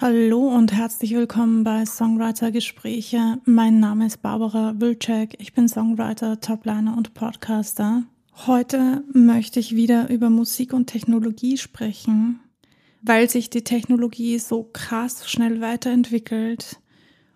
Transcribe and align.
Hallo 0.00 0.46
und 0.54 0.72
herzlich 0.72 1.12
willkommen 1.12 1.64
bei 1.64 1.84
Songwriter 1.84 2.52
Gespräche. 2.52 3.40
Mein 3.46 3.80
Name 3.80 4.06
ist 4.06 4.22
Barbara 4.22 4.74
Wilczek. 4.78 5.34
Ich 5.40 5.54
bin 5.54 5.68
Songwriter, 5.68 6.40
Topliner 6.40 6.96
und 6.96 7.14
Podcaster. 7.14 8.04
Heute 8.46 9.02
möchte 9.12 9.58
ich 9.58 9.74
wieder 9.74 10.08
über 10.08 10.30
Musik 10.30 10.72
und 10.72 10.86
Technologie 10.86 11.58
sprechen, 11.58 12.38
weil 13.02 13.28
sich 13.28 13.50
die 13.50 13.64
Technologie 13.64 14.38
so 14.38 14.70
krass 14.72 15.28
schnell 15.28 15.60
weiterentwickelt 15.60 16.78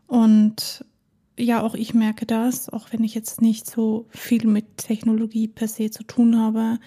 und 0.07 0.85
ja, 1.37 1.63
auch 1.63 1.75
ich 1.75 1.95
merke 1.95 2.27
das, 2.27 2.69
auch 2.69 2.93
wenn 2.93 3.03
ich 3.03 3.17
jetzt 3.17 3.43
nicht 3.43 3.69
so 3.69 4.07
viel 4.11 4.47
mit 4.47 4.77
Technologie 4.77 5.49
per 5.49 5.67
se 5.67 5.91
zu 5.91 6.05
tun 6.05 6.39
habe, 6.39 6.79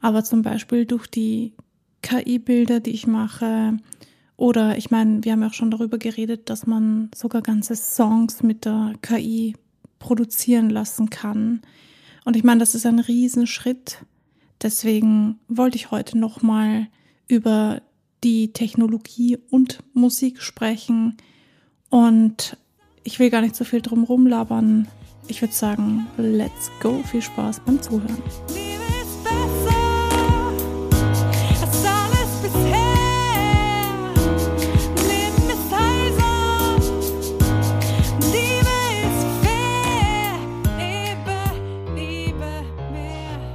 aber 0.00 0.24
zum 0.24 0.40
Beispiel 0.40 0.86
durch 0.86 1.08
die 1.08 1.52
KI-Bilder, 2.00 2.80
die 2.80 2.92
ich 2.92 3.06
mache, 3.06 3.76
oder 4.40 4.78
ich 4.78 4.90
meine, 4.90 5.22
wir 5.22 5.32
haben 5.32 5.42
ja 5.42 5.48
auch 5.48 5.54
schon 5.54 5.70
darüber 5.70 5.98
geredet, 5.98 6.48
dass 6.48 6.66
man 6.66 7.10
sogar 7.14 7.42
ganze 7.42 7.76
Songs 7.76 8.42
mit 8.42 8.64
der 8.64 8.94
KI 9.02 9.54
produzieren 9.98 10.70
lassen 10.70 11.10
kann. 11.10 11.60
Und 12.24 12.36
ich 12.36 12.42
meine, 12.42 12.60
das 12.60 12.74
ist 12.74 12.86
ein 12.86 13.00
Riesenschritt. 13.00 13.98
Deswegen 14.62 15.38
wollte 15.46 15.76
ich 15.76 15.90
heute 15.90 16.16
nochmal 16.16 16.86
über 17.28 17.82
die 18.24 18.54
Technologie 18.54 19.36
und 19.50 19.80
Musik 19.92 20.40
sprechen. 20.40 21.18
Und 21.90 22.56
ich 23.04 23.18
will 23.18 23.28
gar 23.28 23.42
nicht 23.42 23.56
so 23.56 23.64
viel 23.64 23.82
drum 23.82 24.04
rumlabern. 24.04 24.88
Ich 25.28 25.42
würde 25.42 25.52
sagen, 25.52 26.06
let's 26.16 26.70
go. 26.80 27.02
Viel 27.02 27.20
Spaß 27.20 27.60
beim 27.66 27.82
Zuhören. 27.82 28.22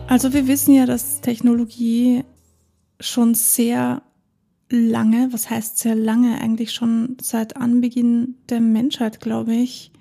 Also 0.07 0.33
wir 0.33 0.47
wissen 0.47 0.75
ja, 0.75 0.85
dass 0.85 1.21
Technologie 1.21 2.23
schon 2.99 3.33
sehr 3.33 4.03
lange, 4.69 5.29
was 5.31 5.49
heißt 5.49 5.79
sehr 5.79 5.95
lange, 5.95 6.39
eigentlich 6.39 6.73
schon 6.73 7.17
seit 7.21 7.57
Anbeginn 7.57 8.35
der 8.49 8.61
Menschheit, 8.61 9.19
glaube 9.19 9.55
ich, 9.55 9.91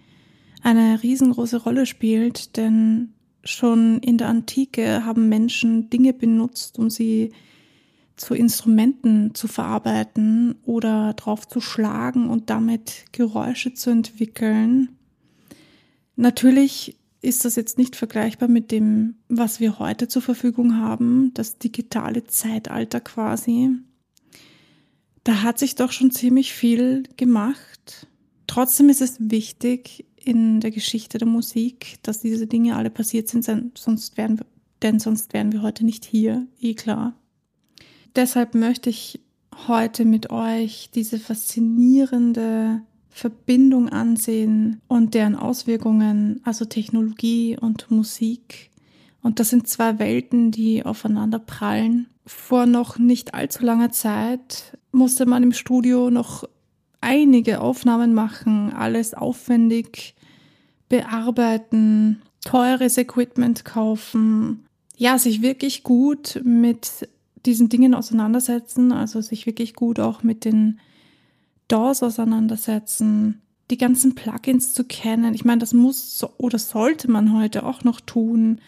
eine 0.62 1.02
riesengroße 1.02 1.62
Rolle 1.62 1.86
spielt, 1.86 2.56
denn 2.56 3.14
schon 3.44 3.98
in 4.00 4.18
der 4.18 4.28
Antike 4.28 5.04
haben 5.04 5.28
Menschen 5.28 5.90
Dinge 5.90 6.12
benutzt, 6.12 6.78
um 6.78 6.90
sie 6.90 7.32
zu 8.16 8.34
Instrumenten 8.34 9.34
zu 9.34 9.48
verarbeiten 9.48 10.54
oder 10.64 11.14
drauf 11.14 11.48
zu 11.48 11.60
schlagen 11.60 12.30
und 12.30 12.50
damit 12.50 13.06
Geräusche 13.12 13.74
zu 13.74 13.90
entwickeln. 13.90 14.90
Natürlich 16.16 16.96
ist 17.24 17.44
das 17.44 17.56
jetzt 17.56 17.78
nicht 17.78 17.96
vergleichbar 17.96 18.48
mit 18.48 18.70
dem, 18.70 19.16
was 19.28 19.58
wir 19.58 19.78
heute 19.78 20.08
zur 20.08 20.22
Verfügung 20.22 20.76
haben, 20.76 21.32
das 21.34 21.58
digitale 21.58 22.24
Zeitalter 22.24 23.00
quasi. 23.00 23.70
Da 25.24 25.42
hat 25.42 25.58
sich 25.58 25.74
doch 25.74 25.90
schon 25.90 26.10
ziemlich 26.10 26.52
viel 26.52 27.04
gemacht. 27.16 28.06
Trotzdem 28.46 28.88
ist 28.90 29.00
es 29.00 29.16
wichtig 29.18 30.04
in 30.16 30.60
der 30.60 30.70
Geschichte 30.70 31.18
der 31.18 31.28
Musik, 31.28 31.96
dass 32.02 32.20
diese 32.20 32.46
Dinge 32.46 32.76
alle 32.76 32.90
passiert 32.90 33.28
sind, 33.28 33.44
sonst 33.76 34.16
wären 34.16 34.38
wir, 34.38 34.46
denn 34.82 34.98
sonst 34.98 35.32
wären 35.32 35.52
wir 35.52 35.62
heute 35.62 35.84
nicht 35.84 36.04
hier, 36.04 36.46
eh 36.60 36.74
klar. 36.74 37.14
Deshalb 38.16 38.54
möchte 38.54 38.90
ich 38.90 39.20
heute 39.66 40.04
mit 40.04 40.30
euch 40.30 40.90
diese 40.94 41.18
faszinierende 41.18 42.82
Verbindung 43.16 43.90
ansehen 43.90 44.80
und 44.88 45.14
deren 45.14 45.36
Auswirkungen, 45.36 46.40
also 46.42 46.64
Technologie 46.64 47.56
und 47.56 47.88
Musik. 47.88 48.70
Und 49.22 49.38
das 49.38 49.50
sind 49.50 49.68
zwei 49.68 50.00
Welten, 50.00 50.50
die 50.50 50.84
aufeinander 50.84 51.38
prallen. 51.38 52.08
Vor 52.26 52.66
noch 52.66 52.98
nicht 52.98 53.32
allzu 53.32 53.64
langer 53.64 53.92
Zeit 53.92 54.76
musste 54.90 55.26
man 55.26 55.44
im 55.44 55.52
Studio 55.52 56.10
noch 56.10 56.42
einige 57.00 57.60
Aufnahmen 57.60 58.14
machen, 58.14 58.72
alles 58.72 59.14
aufwendig 59.14 60.16
bearbeiten, 60.88 62.20
teures 62.44 62.98
Equipment 62.98 63.64
kaufen, 63.64 64.66
ja, 64.96 65.20
sich 65.20 65.40
wirklich 65.40 65.84
gut 65.84 66.40
mit 66.44 67.08
diesen 67.46 67.68
Dingen 67.68 67.94
auseinandersetzen, 67.94 68.90
also 68.90 69.20
sich 69.20 69.46
wirklich 69.46 69.74
gut 69.74 70.00
auch 70.00 70.24
mit 70.24 70.44
den 70.44 70.80
DAWs 71.68 72.02
auseinandersetzen, 72.02 73.42
die 73.70 73.78
ganzen 73.78 74.14
Plugins 74.14 74.74
zu 74.74 74.84
kennen. 74.84 75.34
Ich 75.34 75.44
meine, 75.44 75.60
das 75.60 75.72
muss 75.72 76.24
oder 76.36 76.58
sollte 76.58 77.10
man 77.10 77.36
heute 77.36 77.64
auch 77.64 77.84
noch 77.84 78.00
tun. 78.00 78.60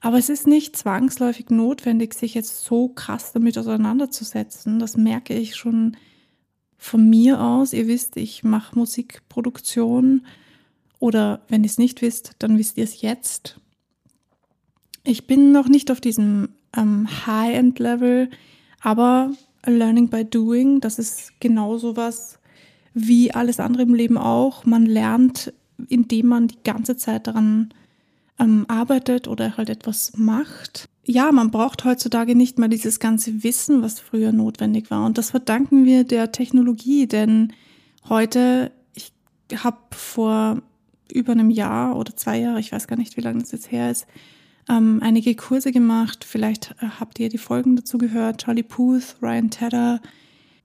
Aber 0.00 0.18
es 0.18 0.28
ist 0.28 0.46
nicht 0.46 0.76
zwangsläufig 0.76 1.48
notwendig, 1.48 2.12
sich 2.12 2.34
jetzt 2.34 2.64
so 2.64 2.88
krass 2.88 3.32
damit 3.32 3.56
auseinanderzusetzen. 3.56 4.78
Das 4.78 4.98
merke 4.98 5.34
ich 5.34 5.56
schon 5.56 5.96
von 6.76 7.08
mir 7.08 7.40
aus. 7.40 7.72
Ihr 7.72 7.88
wisst, 7.88 8.18
ich 8.18 8.44
mache 8.44 8.78
Musikproduktion. 8.78 10.26
Oder 10.98 11.40
wenn 11.48 11.64
ihr 11.64 11.70
es 11.70 11.78
nicht 11.78 12.02
wisst, 12.02 12.32
dann 12.38 12.58
wisst 12.58 12.76
ihr 12.76 12.84
es 12.84 13.00
jetzt. 13.00 13.58
Ich 15.04 15.26
bin 15.26 15.52
noch 15.52 15.68
nicht 15.68 15.90
auf 15.90 16.00
diesem 16.00 16.50
ähm, 16.76 17.08
High-End-Level, 17.26 18.28
aber 18.80 19.32
Learning 19.66 20.08
by 20.08 20.24
Doing, 20.24 20.80
das 20.80 20.98
ist 20.98 21.32
genau 21.40 21.78
sowas 21.78 22.38
wie 22.94 23.32
alles 23.32 23.60
andere 23.60 23.82
im 23.82 23.94
Leben 23.94 24.18
auch. 24.18 24.64
Man 24.64 24.86
lernt, 24.86 25.52
indem 25.88 26.26
man 26.28 26.48
die 26.48 26.62
ganze 26.64 26.96
Zeit 26.96 27.26
daran 27.26 27.74
ähm, 28.38 28.64
arbeitet 28.68 29.28
oder 29.28 29.56
halt 29.56 29.68
etwas 29.68 30.12
macht. 30.16 30.88
Ja, 31.04 31.32
man 31.32 31.50
braucht 31.50 31.84
heutzutage 31.84 32.34
nicht 32.34 32.58
mehr 32.58 32.68
dieses 32.68 32.98
ganze 32.98 33.42
Wissen, 33.42 33.82
was 33.82 34.00
früher 34.00 34.32
notwendig 34.32 34.90
war. 34.90 35.04
Und 35.04 35.18
das 35.18 35.30
verdanken 35.30 35.84
wir 35.84 36.04
der 36.04 36.32
Technologie, 36.32 37.06
denn 37.06 37.52
heute, 38.08 38.72
ich 38.94 39.12
habe 39.62 39.78
vor 39.90 40.62
über 41.12 41.32
einem 41.32 41.50
Jahr 41.50 41.96
oder 41.96 42.16
zwei 42.16 42.40
Jahre, 42.40 42.60
ich 42.60 42.72
weiß 42.72 42.86
gar 42.86 42.96
nicht, 42.96 43.16
wie 43.16 43.20
lange 43.20 43.40
das 43.40 43.52
jetzt 43.52 43.70
her 43.70 43.90
ist, 43.90 44.06
ähm, 44.68 45.00
einige 45.02 45.34
Kurse 45.34 45.72
gemacht. 45.72 46.24
Vielleicht 46.24 46.74
äh, 46.80 46.86
habt 47.00 47.18
ihr 47.20 47.28
die 47.28 47.38
Folgen 47.38 47.76
dazu 47.76 47.98
gehört. 47.98 48.42
Charlie 48.42 48.62
Puth, 48.62 49.16
Ryan 49.20 49.50
Tedder, 49.50 50.00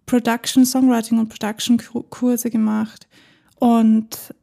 Production, 0.05 0.65
Songwriting 0.65 1.19
und 1.19 1.29
Production 1.29 1.77
Kurse 2.09 2.49
gemacht. 2.49 3.07
Und 3.55 4.33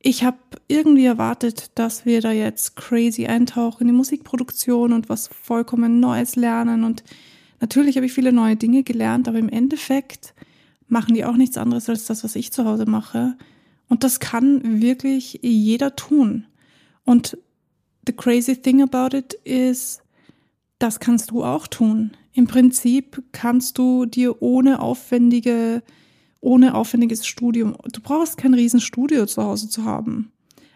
ich 0.00 0.22
habe 0.22 0.36
irgendwie 0.68 1.06
erwartet, 1.06 1.70
dass 1.76 2.04
wir 2.04 2.20
da 2.20 2.30
jetzt 2.30 2.76
crazy 2.76 3.26
eintauchen 3.26 3.82
in 3.82 3.86
die 3.88 3.94
Musikproduktion 3.94 4.92
und 4.92 5.08
was 5.08 5.28
vollkommen 5.28 5.98
Neues 5.98 6.36
lernen. 6.36 6.84
Und 6.84 7.02
natürlich 7.60 7.96
habe 7.96 8.06
ich 8.06 8.12
viele 8.12 8.32
neue 8.32 8.56
Dinge 8.56 8.82
gelernt, 8.82 9.28
aber 9.28 9.38
im 9.38 9.48
Endeffekt 9.48 10.34
machen 10.88 11.14
die 11.14 11.24
auch 11.24 11.36
nichts 11.36 11.56
anderes 11.56 11.88
als 11.88 12.04
das, 12.04 12.22
was 12.22 12.36
ich 12.36 12.52
zu 12.52 12.66
Hause 12.66 12.84
mache. 12.84 13.36
Und 13.88 14.04
das 14.04 14.20
kann 14.20 14.82
wirklich 14.82 15.40
jeder 15.42 15.96
tun. 15.96 16.46
Und 17.04 17.38
the 18.06 18.12
crazy 18.12 18.56
thing 18.56 18.82
about 18.82 19.16
it 19.16 19.34
is, 19.44 20.00
das 20.78 21.00
kannst 21.00 21.30
du 21.30 21.44
auch 21.44 21.66
tun. 21.66 22.12
Im 22.32 22.46
Prinzip 22.46 23.22
kannst 23.32 23.78
du 23.78 24.06
dir 24.06 24.42
ohne 24.42 24.80
aufwendige, 24.80 25.82
ohne 26.40 26.74
aufwendiges 26.74 27.26
Studium, 27.26 27.76
du 27.92 28.00
brauchst 28.00 28.36
kein 28.36 28.54
Riesenstudio 28.54 29.26
zu 29.26 29.42
Hause 29.42 29.68
zu 29.68 29.84
haben. 29.84 30.32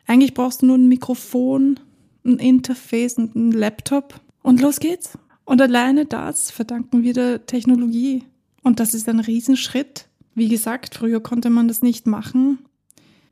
Eigentlich 0.07 0.35
brauchst 0.35 0.63
du 0.63 0.67
nur 0.67 0.79
ein 0.79 0.89
Mikrofon, 0.89 1.81
ein 2.25 2.39
Interface 2.39 3.19
und 3.19 3.35
ein 3.35 3.53
Laptop 3.53 4.21
und 4.43 4.61
los 4.61 4.81
geht's. 4.81 5.19
Und 5.45 5.61
alleine 5.61 6.07
das 6.07 6.51
verdanken 6.51 7.03
wir 7.03 7.13
der 7.13 7.47
Technologie. 7.47 8.25
Und 8.63 8.81
das 8.81 8.95
ist 8.95 9.09
ein 9.09 9.21
Riesenschritt. 9.21 10.07
Wie 10.35 10.49
gesagt, 10.49 10.95
früher 10.95 11.21
konnte 11.21 11.51
man 11.51 11.69
das 11.69 11.83
nicht 11.83 12.07
machen. 12.07 12.59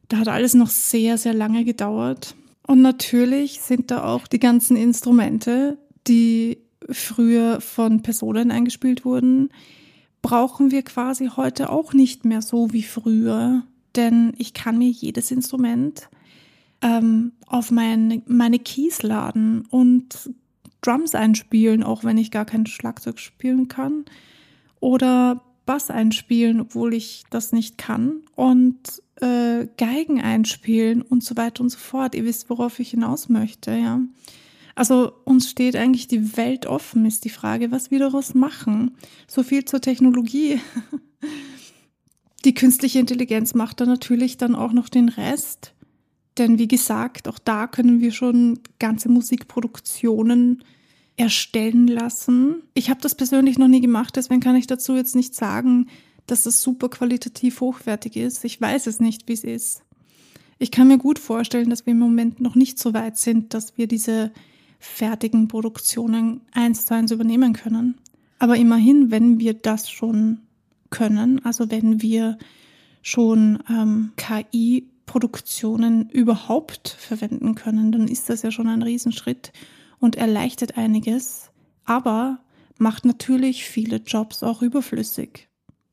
Da 0.08 0.18
hat 0.18 0.28
alles 0.28 0.54
noch 0.54 0.68
sehr, 0.68 1.18
sehr 1.18 1.34
lange 1.34 1.64
gedauert. 1.64 2.34
Und 2.66 2.82
natürlich 2.82 3.60
sind 3.60 3.90
da 3.90 4.04
auch 4.04 4.26
die 4.26 4.40
ganzen 4.40 4.76
Instrumente, 4.76 5.78
die 6.06 6.58
früher 6.90 7.60
von 7.60 8.02
Personen 8.02 8.50
eingespielt 8.50 9.04
wurden, 9.04 9.50
brauchen 10.22 10.70
wir 10.72 10.82
quasi 10.82 11.30
heute 11.36 11.70
auch 11.70 11.92
nicht 11.92 12.24
mehr 12.24 12.42
so 12.42 12.72
wie 12.72 12.82
früher. 12.82 13.62
Denn 13.94 14.32
ich 14.36 14.54
kann 14.54 14.78
mir 14.78 14.90
jedes 14.90 15.30
Instrument 15.30 16.08
ähm, 16.82 17.32
auf 17.46 17.70
mein, 17.70 18.22
meine 18.26 18.58
Keys 18.58 19.02
laden 19.02 19.64
und 19.70 20.30
Drums 20.82 21.14
einspielen, 21.14 21.82
auch 21.82 22.04
wenn 22.04 22.18
ich 22.18 22.30
gar 22.30 22.44
kein 22.44 22.66
Schlagzeug 22.66 23.18
spielen 23.18 23.68
kann. 23.68 24.04
Oder 24.80 25.42
Bass 25.64 25.90
einspielen, 25.90 26.60
obwohl 26.60 26.94
ich 26.94 27.24
das 27.30 27.52
nicht 27.52 27.78
kann. 27.78 28.20
Und 28.34 29.02
äh, 29.20 29.66
Geigen 29.76 30.20
einspielen 30.20 31.02
und 31.02 31.24
so 31.24 31.36
weiter 31.36 31.62
und 31.62 31.70
so 31.70 31.78
fort. 31.78 32.14
Ihr 32.14 32.24
wisst, 32.24 32.50
worauf 32.50 32.78
ich 32.78 32.90
hinaus 32.90 33.28
möchte, 33.28 33.72
ja. 33.72 34.00
Also 34.74 35.12
uns 35.24 35.48
steht 35.48 35.74
eigentlich 35.74 36.06
die 36.06 36.36
Welt 36.36 36.66
offen, 36.66 37.06
ist 37.06 37.24
die 37.24 37.30
Frage, 37.30 37.70
was 37.70 37.90
wir 37.90 37.98
daraus 37.98 38.34
machen. 38.34 38.94
So 39.26 39.42
viel 39.42 39.64
zur 39.64 39.80
Technologie. 39.80 40.60
Die 42.44 42.54
künstliche 42.54 43.00
Intelligenz 43.00 43.54
macht 43.54 43.80
da 43.80 43.86
natürlich 43.86 44.36
dann 44.36 44.54
auch 44.54 44.72
noch 44.72 44.88
den 44.88 45.08
Rest. 45.08 45.72
Denn 46.38 46.58
wie 46.58 46.68
gesagt, 46.68 47.26
auch 47.26 47.40
da 47.40 47.66
können 47.66 48.00
wir 48.00 48.12
schon 48.12 48.60
ganze 48.78 49.08
Musikproduktionen 49.08 50.62
erstellen 51.16 51.88
lassen. 51.88 52.62
Ich 52.74 52.90
habe 52.90 53.00
das 53.00 53.14
persönlich 53.14 53.58
noch 53.58 53.68
nie 53.68 53.80
gemacht, 53.80 54.14
deswegen 54.16 54.40
kann 54.40 54.54
ich 54.54 54.66
dazu 54.66 54.94
jetzt 54.94 55.16
nicht 55.16 55.34
sagen, 55.34 55.88
dass 56.26 56.44
das 56.44 56.62
super 56.62 56.88
qualitativ 56.88 57.60
hochwertig 57.60 58.16
ist. 58.16 58.44
Ich 58.44 58.60
weiß 58.60 58.86
es 58.86 59.00
nicht, 59.00 59.28
wie 59.28 59.32
es 59.32 59.44
ist. 59.44 59.82
Ich 60.58 60.70
kann 60.70 60.88
mir 60.88 60.98
gut 60.98 61.18
vorstellen, 61.18 61.70
dass 61.70 61.86
wir 61.86 61.92
im 61.92 61.98
Moment 61.98 62.40
noch 62.40 62.54
nicht 62.54 62.78
so 62.78 62.94
weit 62.94 63.16
sind, 63.16 63.52
dass 63.52 63.76
wir 63.76 63.86
diese 63.86 64.32
fertigen 64.78 65.48
Produktionen 65.48 66.40
eins 66.52 66.86
zu 66.86 66.94
eins 66.94 67.10
übernehmen 67.10 67.52
können. 67.52 67.96
Aber 68.38 68.56
immerhin, 68.56 69.10
wenn 69.10 69.38
wir 69.38 69.54
das 69.54 69.90
schon 69.90 70.40
können, 70.90 71.44
also 71.44 71.70
wenn 71.70 72.02
wir 72.02 72.38
schon 73.02 73.62
ähm, 73.68 74.12
KI-Produktionen 74.16 76.08
überhaupt 76.10 76.88
verwenden 76.88 77.54
können, 77.54 77.92
dann 77.92 78.08
ist 78.08 78.28
das 78.28 78.42
ja 78.42 78.50
schon 78.50 78.68
ein 78.68 78.82
Riesenschritt 78.82 79.52
und 79.98 80.16
erleichtert 80.16 80.76
einiges, 80.76 81.50
aber 81.84 82.40
macht 82.78 83.04
natürlich 83.04 83.64
viele 83.64 83.96
Jobs 83.96 84.42
auch 84.42 84.62
überflüssig. 84.62 85.48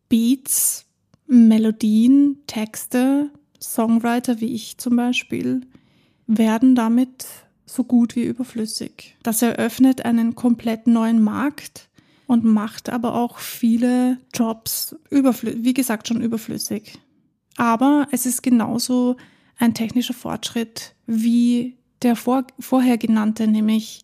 Beats, 0.10 0.86
Melodien, 1.28 2.38
Texte, 2.48 3.32
Songwriter 3.62 4.42
wie 4.42 4.54
ich 4.54 4.78
zum 4.78 4.96
Beispiel 4.96 5.62
werden 6.28 6.76
damit 6.76 7.26
so 7.66 7.84
gut 7.84 8.16
wie 8.16 8.24
überflüssig. 8.24 9.18
Das 9.24 9.42
eröffnet 9.42 10.06
einen 10.06 10.36
komplett 10.36 10.88
neuen 10.88 11.22
Markt 11.22 11.90
und 12.28 12.44
macht 12.44 12.90
aber 12.90 13.16
auch 13.16 13.40
viele 13.40 14.18
Jobs 14.34 14.96
wie 15.10 15.74
gesagt 15.74 16.08
schon 16.08 16.22
überflüssig. 16.22 17.00
Aber 17.58 18.08
es 18.12 18.26
ist 18.26 18.42
genauso 18.44 19.18
ein 19.58 19.74
technischer 19.74 20.14
Fortschritt 20.14 20.96
wie 21.06 21.78
der 22.02 22.16
vor, 22.16 22.46
vorher 22.60 22.98
genannte, 22.98 23.48
nämlich 23.48 24.04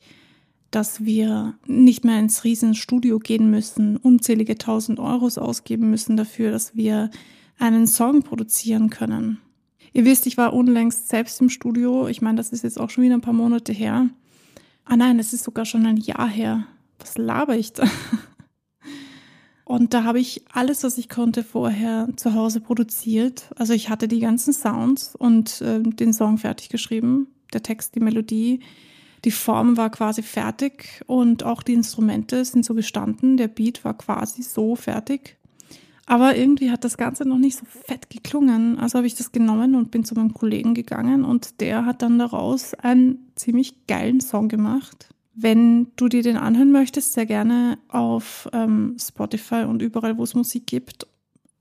dass 0.72 1.06
wir 1.06 1.56
nicht 1.66 2.06
mehr 2.06 2.20
ins 2.20 2.44
Riesenstudio 2.44 3.20
gehen 3.20 3.50
müssen, 3.50 3.98
unzählige 3.98 4.58
tausend 4.58 5.00
Euros 5.00 5.38
ausgeben 5.38 5.90
müssen 5.90 6.18
dafür, 6.18 6.52
dass 6.52 6.76
wir 6.76 7.10
einen 7.58 7.88
Song 7.88 8.24
produzieren 8.24 8.90
können. 8.90 9.40
Ihr 9.94 10.06
wisst, 10.06 10.28
ich 10.28 10.38
war 10.38 10.54
unlängst 10.54 11.10
selbst 11.10 11.42
im 11.42 11.50
Studio. 11.50 12.08
Ich 12.08 12.22
meine, 12.22 12.38
das 12.38 12.50
ist 12.50 12.64
jetzt 12.64 12.80
auch 12.80 12.90
schon 12.90 13.04
wieder 13.04 13.16
ein 13.16 13.22
paar 13.22 13.34
Monate 13.34 13.74
her. 13.74 14.10
Ah 14.86 14.98
nein, 14.98 15.20
es 15.20 15.34
ist 15.34 15.44
sogar 15.44 15.66
schon 15.66 15.86
ein 15.86 15.98
Jahr 15.98 16.28
her. 16.28 16.66
Was 17.00 17.18
laber 17.18 17.56
ich 17.56 17.74
da? 17.74 17.86
Und 19.66 19.94
da 19.94 20.04
habe 20.04 20.20
ich 20.20 20.46
alles, 20.52 20.84
was 20.84 20.98
ich 20.98 21.10
konnte, 21.10 21.44
vorher 21.44 22.10
zu 22.16 22.34
Hause 22.34 22.60
produziert. 22.60 23.52
Also 23.56 23.74
ich 23.74 23.90
hatte 23.90 24.08
die 24.08 24.20
ganzen 24.20 24.52
Sounds 24.52 25.16
und 25.16 25.62
äh, 25.62 25.80
den 25.84 26.12
Song 26.12 26.40
fertig 26.40 26.70
geschrieben, 26.70 27.28
der 27.54 27.62
Text, 27.62 27.94
die 27.94 28.00
Melodie. 28.00 28.62
Die 29.26 29.32
Form 29.32 29.78
war 29.78 29.90
quasi 29.90 30.22
fertig 30.22 31.02
und 31.08 31.44
auch 31.44 31.64
die 31.64 31.74
Instrumente 31.74 32.44
sind 32.46 32.64
so 32.64 32.74
gestanden. 32.74 33.38
Der 33.38 33.48
Beat 33.48 33.84
war 33.84 33.98
quasi 33.98 34.44
so 34.44 34.76
fertig. 34.76 35.38
Aber 36.06 36.36
irgendwie 36.36 36.72
hat 36.72 36.84
das 36.84 36.98
Ganze 36.98 37.24
noch 37.24 37.38
nicht 37.38 37.58
so 37.58 37.66
fett 37.66 38.10
geklungen. 38.10 38.80
Also 38.80 38.98
habe 38.98 39.06
ich 39.06 39.14
das 39.14 39.32
genommen 39.32 39.76
und 39.76 39.92
bin 39.92 40.04
zu 40.04 40.16
meinem 40.16 40.34
Kollegen 40.34 40.74
gegangen 40.74 41.24
und 41.24 41.62
der 41.62 41.86
hat 41.86 42.02
dann 42.02 42.18
daraus 42.18 42.74
einen 42.74 43.32
ziemlich 43.36 43.86
geilen 43.86 44.20
Song 44.20 44.48
gemacht. 44.48 45.10
Wenn 45.36 45.92
du 45.98 46.08
dir 46.08 46.24
den 46.24 46.36
anhören 46.36 46.72
möchtest, 46.72 47.14
sehr 47.14 47.28
gerne 47.28 47.78
auf 47.90 48.50
ähm, 48.54 48.98
Spotify 49.00 49.66
und 49.68 49.84
überall, 49.84 50.18
wo 50.18 50.24
es 50.24 50.34
Musik 50.34 50.66
gibt, 50.66 51.06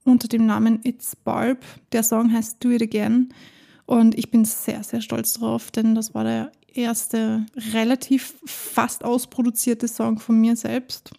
unter 0.04 0.28
dem 0.28 0.46
Namen 0.46 0.80
It's 0.82 1.14
Barb. 1.14 1.62
Der 1.92 2.02
Song 2.02 2.32
heißt 2.32 2.64
Do 2.64 2.70
It 2.70 2.82
Again. 2.82 3.28
Und 3.84 4.16
ich 4.16 4.30
bin 4.30 4.44
sehr, 4.44 4.82
sehr 4.82 5.02
stolz 5.02 5.34
drauf, 5.34 5.70
denn 5.70 5.94
das 5.94 6.14
war 6.14 6.24
der 6.24 6.52
erste 6.78 7.46
relativ 7.72 8.34
fast 8.44 9.04
ausproduzierte 9.04 9.88
Song 9.88 10.18
von 10.18 10.40
mir 10.40 10.56
selbst. 10.56 11.10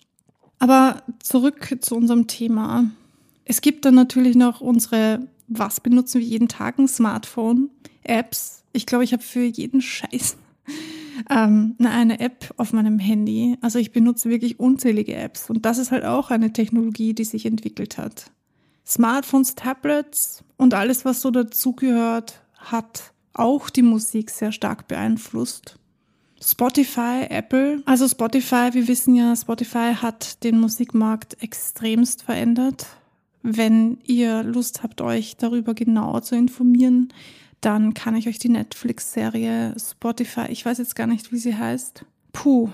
Aber 0.60 1.04
zurück 1.20 1.78
zu 1.82 1.96
unserem 1.96 2.28
Thema. 2.28 2.90
Es 3.46 3.62
gibt 3.62 3.86
dann 3.86 3.96
natürlich 3.96 4.36
noch 4.36 4.62
unsere, 4.62 5.28
was 5.48 5.80
benutzen 5.80 6.20
wir 6.20 6.28
jeden 6.28 6.48
Tag, 6.48 6.78
ein 6.78 6.88
Smartphone, 6.88 7.70
Apps. 8.04 8.64
Ich 8.74 8.86
glaube, 8.86 9.04
ich 9.04 9.14
habe 9.14 9.24
für 9.24 9.44
jeden 9.44 9.82
Scheiß 9.82 10.38
ähm, 11.30 11.76
eine 11.84 12.20
App 12.20 12.54
auf 12.58 12.74
meinem 12.74 13.00
Handy. 13.00 13.58
Also 13.62 13.80
ich 13.80 13.92
benutze 13.92 14.30
wirklich 14.30 14.60
unzählige 14.60 15.16
Apps 15.16 15.50
und 15.50 15.66
das 15.66 15.78
ist 15.78 15.92
halt 15.92 16.06
auch 16.06 16.30
eine 16.30 16.54
Technologie, 16.54 17.14
die 17.14 17.24
sich 17.24 17.46
entwickelt 17.46 17.98
hat. 17.98 18.32
Smartphones, 18.86 19.56
Tablets 19.56 20.44
und 20.58 20.74
alles, 20.74 21.06
was 21.06 21.22
so 21.22 21.32
dazugehört, 21.32 22.42
hat 22.56 23.14
auch 23.40 23.70
die 23.70 23.82
Musik 23.82 24.30
sehr 24.30 24.52
stark 24.52 24.88
beeinflusst. 24.88 25.78
Spotify, 26.42 27.26
Apple. 27.30 27.82
Also 27.86 28.08
Spotify, 28.08 28.70
wir 28.72 28.88
wissen 28.88 29.16
ja, 29.16 29.36
Spotify 29.36 29.94
hat 29.94 30.44
den 30.44 30.60
Musikmarkt 30.60 31.42
extremst 31.42 32.24
verändert. 32.24 32.86
Wenn 33.42 34.00
ihr 34.04 34.44
Lust 34.44 34.84
habt, 34.84 35.02
euch 35.02 35.38
darüber 35.38 35.74
genauer 35.74 36.22
zu 36.22 36.36
informieren, 36.36 37.14
dann 37.62 37.94
kann 37.94 38.16
ich 38.16 38.28
euch 38.28 38.40
die 38.40 38.50
Netflix-Serie 38.50 39.76
Spotify, 39.78 40.46
ich 40.50 40.66
weiß 40.66 40.78
jetzt 40.78 40.96
gar 40.96 41.08
nicht, 41.08 41.32
wie 41.32 41.38
sie 41.38 41.56
heißt. 41.56 42.06
Puh. 42.32 42.70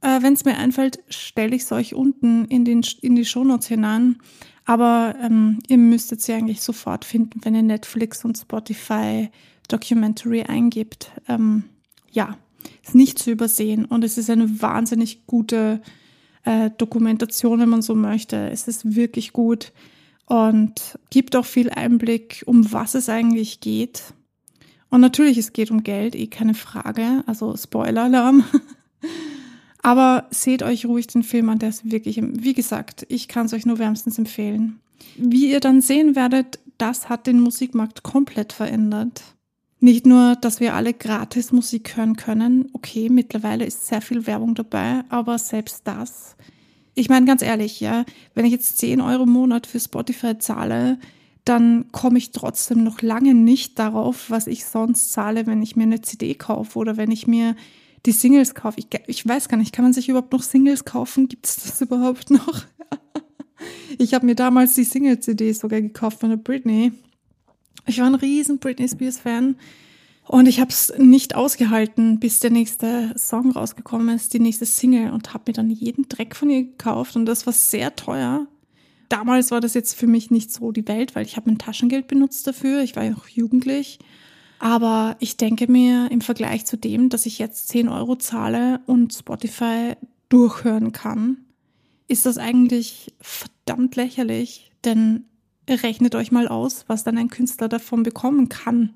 Äh, 0.00 0.22
Wenn 0.22 0.32
es 0.32 0.44
mir 0.46 0.56
einfällt, 0.56 1.00
stelle 1.10 1.54
ich 1.54 1.62
es 1.62 1.72
euch 1.72 1.94
unten 1.94 2.46
in, 2.46 2.64
den, 2.64 2.82
in 3.02 3.16
die 3.16 3.26
Shownotes 3.26 3.68
hinein. 3.68 4.16
Aber 4.64 5.14
ähm, 5.20 5.58
ihr 5.68 5.78
müsstet 5.78 6.22
sie 6.22 6.32
eigentlich 6.32 6.62
sofort 6.62 7.04
finden, 7.04 7.40
wenn 7.42 7.54
ihr 7.54 7.62
Netflix 7.62 8.24
und 8.24 8.38
Spotify 8.38 9.30
Documentary 9.72 10.42
eingibt. 10.42 11.10
Ähm, 11.28 11.64
ja, 12.10 12.36
ist 12.82 12.94
nicht 12.94 13.18
zu 13.18 13.30
übersehen 13.30 13.84
und 13.84 14.04
es 14.04 14.18
ist 14.18 14.30
eine 14.30 14.60
wahnsinnig 14.60 15.26
gute 15.26 15.80
äh, 16.44 16.70
Dokumentation, 16.76 17.60
wenn 17.60 17.68
man 17.68 17.82
so 17.82 17.94
möchte. 17.94 18.50
Es 18.50 18.68
ist 18.68 18.94
wirklich 18.94 19.32
gut 19.32 19.72
und 20.26 20.98
gibt 21.10 21.36
auch 21.36 21.44
viel 21.44 21.70
Einblick, 21.70 22.42
um 22.46 22.72
was 22.72 22.94
es 22.94 23.08
eigentlich 23.08 23.60
geht. 23.60 24.14
Und 24.90 25.00
natürlich, 25.00 25.38
es 25.38 25.52
geht 25.52 25.70
um 25.70 25.84
Geld, 25.84 26.14
eh 26.14 26.26
keine 26.26 26.54
Frage. 26.54 27.22
Also 27.26 27.56
Spoiler-Alarm. 27.56 28.44
Aber 29.82 30.26
seht 30.30 30.62
euch 30.62 30.84
ruhig 30.84 31.06
den 31.06 31.22
Film 31.22 31.48
an, 31.48 31.58
der 31.58 31.70
ist 31.70 31.90
wirklich, 31.90 32.20
wie 32.22 32.52
gesagt, 32.52 33.06
ich 33.08 33.28
kann 33.28 33.46
es 33.46 33.54
euch 33.54 33.64
nur 33.64 33.78
wärmstens 33.78 34.18
empfehlen. 34.18 34.80
Wie 35.16 35.50
ihr 35.50 35.60
dann 35.60 35.80
sehen 35.80 36.16
werdet, 36.16 36.58
das 36.76 37.08
hat 37.08 37.26
den 37.26 37.40
Musikmarkt 37.40 38.02
komplett 38.02 38.52
verändert. 38.52 39.22
Nicht 39.80 40.06
nur, 40.06 40.36
dass 40.36 40.60
wir 40.60 40.74
alle 40.74 40.92
gratis 40.92 41.52
Musik 41.52 41.96
hören 41.96 42.16
können. 42.16 42.68
Okay, 42.74 43.08
mittlerweile 43.08 43.64
ist 43.64 43.86
sehr 43.86 44.02
viel 44.02 44.26
Werbung 44.26 44.54
dabei, 44.54 45.02
aber 45.08 45.38
selbst 45.38 45.86
das 45.86 46.36
ich 47.00 47.08
meine 47.08 47.26
ganz 47.26 47.42
ehrlich, 47.42 47.80
ja, 47.80 48.04
wenn 48.34 48.44
ich 48.44 48.52
jetzt 48.52 48.78
10 48.78 49.00
Euro 49.00 49.24
im 49.24 49.30
Monat 49.30 49.66
für 49.66 49.80
Spotify 49.80 50.38
zahle, 50.38 50.98
dann 51.44 51.90
komme 51.92 52.18
ich 52.18 52.32
trotzdem 52.32 52.84
noch 52.84 53.00
lange 53.00 53.34
nicht 53.34 53.78
darauf, 53.78 54.30
was 54.30 54.46
ich 54.46 54.66
sonst 54.66 55.12
zahle, 55.12 55.46
wenn 55.46 55.62
ich 55.62 55.76
mir 55.76 55.84
eine 55.84 56.02
CD 56.02 56.34
kaufe 56.34 56.78
oder 56.78 56.96
wenn 56.96 57.10
ich 57.10 57.26
mir 57.26 57.56
die 58.06 58.12
Singles 58.12 58.54
kaufe. 58.54 58.80
Ich, 58.80 58.88
ich 59.06 59.26
weiß 59.26 59.48
gar 59.48 59.56
nicht, 59.56 59.72
kann 59.72 59.84
man 59.84 59.92
sich 59.92 60.08
überhaupt 60.08 60.32
noch 60.32 60.42
Singles 60.42 60.84
kaufen? 60.84 61.28
Gibt 61.28 61.46
es 61.46 61.56
das 61.56 61.80
überhaupt 61.80 62.30
noch? 62.30 62.64
ich 63.98 64.14
habe 64.14 64.26
mir 64.26 64.34
damals 64.34 64.74
die 64.74 64.84
Single-CD 64.84 65.52
sogar 65.52 65.80
gekauft 65.80 66.20
von 66.20 66.30
der 66.30 66.36
Britney. 66.36 66.92
Ich 67.86 67.98
war 67.98 68.06
ein 68.06 68.14
riesen 68.14 68.58
Britney 68.58 68.88
Spears-Fan. 68.88 69.56
Und 70.26 70.46
ich 70.46 70.60
habe 70.60 70.70
es 70.70 70.92
nicht 70.96 71.34
ausgehalten, 71.34 72.20
bis 72.20 72.38
der 72.38 72.50
nächste 72.50 73.12
Song 73.18 73.50
rausgekommen 73.50 74.14
ist, 74.14 74.32
die 74.32 74.38
nächste 74.38 74.64
Single 74.64 75.10
und 75.10 75.34
habe 75.34 75.44
mir 75.48 75.54
dann 75.54 75.70
jeden 75.70 76.08
Dreck 76.08 76.36
von 76.36 76.50
ihr 76.50 76.62
gekauft 76.62 77.16
und 77.16 77.26
das 77.26 77.46
war 77.46 77.52
sehr 77.52 77.96
teuer. 77.96 78.46
Damals 79.08 79.50
war 79.50 79.60
das 79.60 79.74
jetzt 79.74 79.94
für 79.96 80.06
mich 80.06 80.30
nicht 80.30 80.52
so 80.52 80.70
die 80.70 80.86
Welt, 80.86 81.16
weil 81.16 81.26
ich 81.26 81.36
habe 81.36 81.50
mein 81.50 81.58
Taschengeld 81.58 82.06
benutzt 82.06 82.46
dafür. 82.46 82.82
Ich 82.82 82.94
war 82.94 83.02
ja 83.02 83.10
noch 83.10 83.26
jugendlich. 83.26 83.98
Aber 84.60 85.16
ich 85.18 85.36
denke 85.36 85.68
mir 85.68 86.08
im 86.12 86.20
Vergleich 86.20 86.64
zu 86.64 86.76
dem, 86.76 87.08
dass 87.08 87.26
ich 87.26 87.40
jetzt 87.40 87.66
10 87.68 87.88
Euro 87.88 88.14
zahle 88.14 88.80
und 88.86 89.12
Spotify 89.12 89.94
durchhören 90.28 90.92
kann, 90.92 91.38
ist 92.06 92.24
das 92.24 92.38
eigentlich 92.38 93.14
verdammt 93.20 93.96
lächerlich. 93.96 94.70
Denn 94.84 95.24
rechnet 95.68 96.14
euch 96.14 96.32
mal 96.32 96.48
aus, 96.48 96.84
was 96.88 97.04
dann 97.04 97.18
ein 97.18 97.28
Künstler 97.28 97.68
davon 97.68 98.02
bekommen 98.02 98.48
kann. 98.48 98.94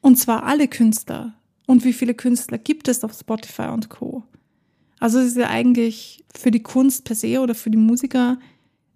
Und 0.00 0.16
zwar 0.16 0.44
alle 0.44 0.68
Künstler. 0.68 1.34
Und 1.66 1.84
wie 1.84 1.92
viele 1.92 2.14
Künstler 2.14 2.58
gibt 2.58 2.88
es 2.88 3.02
auf 3.04 3.12
Spotify 3.12 3.68
und 3.72 3.88
Co. 3.88 4.22
Also 4.98 5.18
es 5.18 5.28
ist 5.28 5.36
ja 5.36 5.48
eigentlich 5.48 6.24
für 6.34 6.50
die 6.50 6.62
Kunst 6.62 7.04
per 7.04 7.16
se 7.16 7.40
oder 7.40 7.54
für 7.54 7.70
die 7.70 7.78
Musiker 7.78 8.38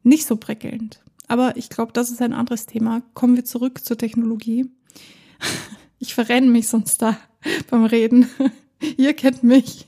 nicht 0.03 0.27
so 0.27 0.37
prickelnd. 0.37 1.03
Aber 1.29 1.57
ich 1.57 1.69
glaube, 1.69 1.93
das 1.93 2.11
ist 2.11 2.23
ein 2.23 2.33
anderes 2.33 2.67
Thema. 2.67 3.03
Kommen 3.15 3.37
wir 3.37 3.45
zurück 3.45 3.85
zur 3.85 3.99
Technologie. 3.99 4.71
Ich 6.03 6.15
verrenne 6.15 6.47
mich 6.47 6.67
sonst 6.67 7.03
da 7.03 7.19
beim 7.71 7.85
Reden. 7.85 8.27
Ihr 8.97 9.13
kennt 9.13 9.43
mich. 9.43 9.87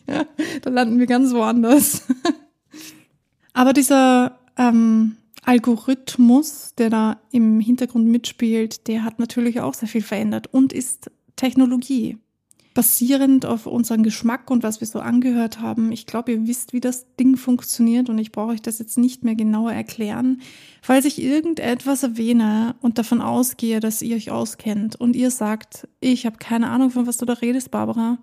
Da 0.60 0.68
landen 0.68 0.98
wir 0.98 1.06
ganz 1.06 1.32
woanders. 1.32 2.02
Aber 3.54 3.72
dieser 3.72 4.38
ähm, 4.58 5.16
Algorithmus, 5.44 6.74
der 6.78 6.88
da 6.88 7.20
im 7.32 7.58
Hintergrund 7.60 8.06
mitspielt, 8.06 8.86
der 8.86 9.04
hat 9.04 9.18
natürlich 9.18 9.60
auch 9.60 9.74
sehr 9.74 9.88
viel 9.88 10.02
verändert 10.02 10.46
und 10.52 10.72
ist 10.72 11.10
Technologie. 11.36 12.18
Basierend 12.74 13.44
auf 13.44 13.66
unseren 13.66 14.02
Geschmack 14.02 14.50
und 14.50 14.62
was 14.62 14.80
wir 14.80 14.86
so 14.86 15.00
angehört 15.00 15.60
haben, 15.60 15.92
ich 15.92 16.06
glaube, 16.06 16.32
ihr 16.32 16.46
wisst, 16.46 16.72
wie 16.72 16.80
das 16.80 17.06
Ding 17.16 17.36
funktioniert 17.36 18.08
und 18.08 18.16
ich 18.18 18.32
brauche 18.32 18.52
euch 18.52 18.62
das 18.62 18.78
jetzt 18.78 18.96
nicht 18.96 19.24
mehr 19.24 19.34
genauer 19.34 19.72
erklären. 19.72 20.40
Falls 20.80 21.04
ich 21.04 21.20
irgendetwas 21.20 22.02
erwähne 22.02 22.76
und 22.80 22.96
davon 22.96 23.20
ausgehe, 23.20 23.80
dass 23.80 24.00
ihr 24.00 24.16
euch 24.16 24.30
auskennt 24.30 24.96
und 24.96 25.16
ihr 25.16 25.30
sagt, 25.30 25.86
ich 26.00 26.24
habe 26.24 26.38
keine 26.38 26.70
Ahnung, 26.70 26.90
von 26.90 27.06
was 27.06 27.18
du 27.18 27.26
da 27.26 27.34
redest, 27.34 27.70
Barbara, 27.70 28.18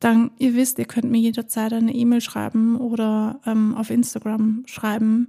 dann 0.00 0.30
ihr 0.38 0.54
wisst, 0.54 0.78
ihr 0.78 0.86
könnt 0.86 1.10
mir 1.10 1.20
jederzeit 1.20 1.72
eine 1.72 1.94
E-Mail 1.94 2.22
schreiben 2.22 2.76
oder 2.76 3.40
ähm, 3.44 3.74
auf 3.74 3.90
Instagram 3.90 4.62
schreiben 4.66 5.28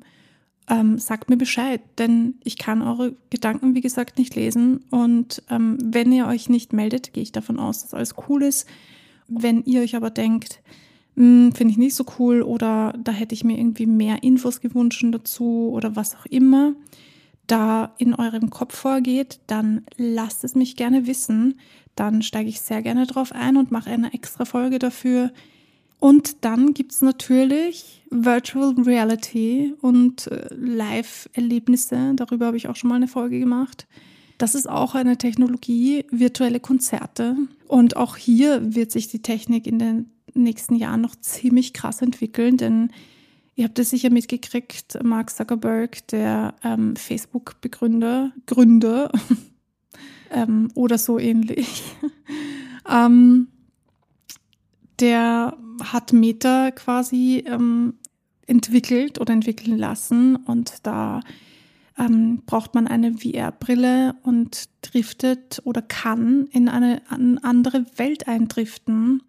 ähm, 0.69 0.99
sagt 0.99 1.29
mir 1.29 1.37
Bescheid, 1.37 1.81
denn 1.97 2.35
ich 2.43 2.57
kann 2.57 2.81
eure 2.81 3.15
Gedanken, 3.29 3.75
wie 3.75 3.81
gesagt, 3.81 4.17
nicht 4.17 4.35
lesen. 4.35 4.85
Und 4.91 5.43
ähm, 5.49 5.77
wenn 5.83 6.11
ihr 6.11 6.27
euch 6.27 6.47
nicht 6.47 6.73
meldet, 6.73 7.13
gehe 7.13 7.23
ich 7.23 7.31
davon 7.31 7.59
aus, 7.59 7.81
dass 7.81 7.93
alles 7.93 8.15
cool 8.27 8.43
ist. 8.43 8.67
Wenn 9.27 9.63
ihr 9.63 9.81
euch 9.81 9.95
aber 9.95 10.11
denkt, 10.11 10.61
hm, 11.15 11.51
finde 11.53 11.71
ich 11.71 11.77
nicht 11.77 11.95
so 11.95 12.05
cool 12.19 12.41
oder 12.41 12.93
da 13.03 13.11
hätte 13.11 13.33
ich 13.33 13.43
mir 13.43 13.57
irgendwie 13.57 13.87
mehr 13.87 14.23
Infos 14.23 14.61
gewünscht 14.61 15.03
dazu 15.09 15.71
oder 15.73 15.95
was 15.95 16.15
auch 16.15 16.25
immer 16.25 16.73
da 17.47 17.95
in 17.97 18.13
eurem 18.13 18.51
Kopf 18.51 18.75
vorgeht, 18.75 19.39
dann 19.47 19.81
lasst 19.97 20.43
es 20.43 20.55
mich 20.55 20.75
gerne 20.75 21.07
wissen. 21.07 21.59
Dann 21.95 22.21
steige 22.21 22.49
ich 22.49 22.61
sehr 22.61 22.81
gerne 22.83 23.07
drauf 23.07 23.31
ein 23.31 23.57
und 23.57 23.71
mache 23.71 23.89
eine 23.89 24.13
extra 24.13 24.45
Folge 24.45 24.77
dafür. 24.77 25.31
Und 25.99 26.45
dann 26.45 26.73
gibt's 26.73 27.01
natürlich 27.01 28.05
Virtual 28.09 28.73
Reality 28.77 29.75
und 29.81 30.27
äh, 30.27 30.47
Live-Erlebnisse. 30.55 32.13
Darüber 32.15 32.47
habe 32.47 32.57
ich 32.57 32.67
auch 32.67 32.75
schon 32.75 32.89
mal 32.89 32.95
eine 32.95 33.07
Folge 33.07 33.39
gemacht. 33.39 33.87
Das 34.37 34.55
ist 34.55 34.69
auch 34.69 34.95
eine 34.95 35.17
Technologie, 35.17 36.05
virtuelle 36.09 36.61
Konzerte. 36.61 37.35
Und 37.67 37.97
auch 37.97 38.15
hier 38.15 38.73
wird 38.73 38.91
sich 38.91 39.09
die 39.09 39.21
Technik 39.21 39.67
in 39.67 39.79
den 39.79 40.11
nächsten 40.33 40.75
Jahren 40.75 41.01
noch 41.01 41.17
ziemlich 41.17 41.73
krass 41.73 42.01
entwickeln, 42.01 42.55
denn 42.55 42.91
ihr 43.55 43.65
habt 43.65 43.77
es 43.79 43.89
sicher 43.89 44.09
mitgekriegt, 44.09 45.03
Mark 45.03 45.31
Zuckerberg, 45.31 46.07
der 46.07 46.55
ähm, 46.63 46.95
Facebook-Begründer, 46.95 48.31
Gründer 48.45 49.11
ähm, 50.31 50.71
oder 50.73 50.97
so 50.97 51.19
ähnlich, 51.19 51.83
ähm, 52.89 53.49
der 54.99 55.57
hat 55.83 56.13
Meta 56.13 56.71
quasi 56.71 57.43
ähm, 57.47 57.95
entwickelt 58.47 59.19
oder 59.19 59.33
entwickeln 59.33 59.77
lassen 59.77 60.35
und 60.35 60.85
da 60.85 61.21
ähm, 61.97 62.41
braucht 62.45 62.73
man 62.73 62.87
eine 62.87 63.13
VR-Brille 63.17 64.15
und 64.23 64.69
driftet 64.81 65.61
oder 65.65 65.81
kann 65.81 66.47
in 66.51 66.69
eine 66.69 67.01
andere 67.09 67.85
Welt 67.97 68.27
eindriften. 68.27 69.21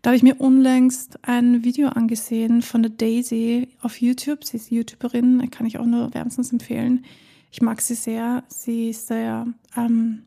Da 0.00 0.10
habe 0.10 0.16
ich 0.16 0.22
mir 0.22 0.40
unlängst 0.40 1.18
ein 1.22 1.64
Video 1.64 1.88
angesehen 1.88 2.62
von 2.62 2.82
der 2.82 2.90
Daisy 2.90 3.68
auf 3.80 4.00
YouTube. 4.00 4.44
Sie 4.44 4.58
ist 4.58 4.70
YouTuberin, 4.70 5.50
kann 5.50 5.66
ich 5.66 5.78
auch 5.78 5.86
nur 5.86 6.12
wärmstens 6.14 6.52
empfehlen. 6.52 7.04
Ich 7.50 7.62
mag 7.62 7.80
sie 7.80 7.94
sehr. 7.94 8.44
Sie 8.48 8.90
ist 8.90 9.06
sehr 9.06 9.46
ähm, 9.76 10.24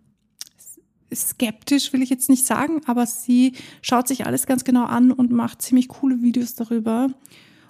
skeptisch, 1.14 1.94
will 1.94 2.02
ich 2.02 2.10
jetzt 2.10 2.30
nicht 2.30 2.46
sagen, 2.46 2.82
aber 2.86 3.06
sie 3.06 3.54
schaut 3.82 4.08
sich 4.08 4.26
alles 4.26 4.46
ganz 4.46 4.64
genau 4.64 4.86
an 4.86 5.12
und 5.12 5.32
macht 5.32 5.62
ziemlich 5.62 5.88
coole 5.88 6.22
Videos 6.22 6.56
darüber 6.56 7.10